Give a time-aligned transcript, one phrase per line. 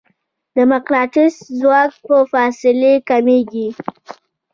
[0.55, 3.67] د مقناطیس ځواک په فاصلې کمېږي.